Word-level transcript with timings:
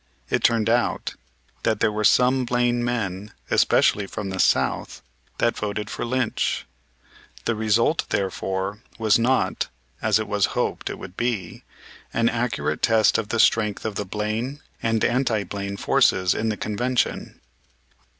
It 0.31 0.43
turned 0.43 0.67
out 0.67 1.13
that 1.61 1.79
there 1.79 1.91
were 1.91 2.03
some 2.03 2.43
Blaine 2.43 2.83
men, 2.83 3.33
especially 3.51 4.07
from 4.07 4.31
the 4.31 4.39
South, 4.39 5.03
that 5.37 5.55
voted 5.55 5.91
for 5.91 6.05
Lynch. 6.05 6.65
The 7.45 7.53
result, 7.53 8.07
therefore, 8.09 8.79
was 8.97 9.19
not, 9.19 9.67
as 10.01 10.17
it 10.17 10.27
was 10.27 10.47
hoped 10.57 10.89
it 10.89 10.97
would 10.97 11.15
be, 11.15 11.61
an 12.15 12.29
accurate 12.29 12.81
test 12.81 13.19
of 13.19 13.29
the 13.29 13.39
strength 13.39 13.85
of 13.85 13.93
the 13.93 14.03
Blaine 14.03 14.61
and 14.81 15.05
anti 15.05 15.43
Blaine 15.43 15.77
forces 15.77 16.33
in 16.33 16.49
the 16.49 16.57
Convention. 16.57 17.39